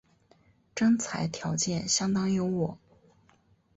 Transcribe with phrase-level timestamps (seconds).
[0.73, 2.75] 征才条件相当优渥